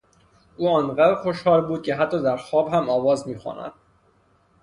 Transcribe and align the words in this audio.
او 0.57 0.69
آنقدر 0.69 1.15
خوشحال 1.15 1.61
بود 1.65 1.83
که 1.83 1.95
حتی 1.95 2.21
درخواب 2.23 2.67
هم 2.73 2.89
آواز 2.89 3.27
میخواند. 3.27 3.71